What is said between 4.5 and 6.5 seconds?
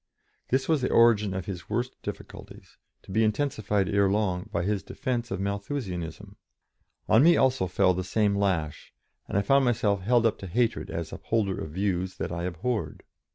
by his defence of Malthusianism.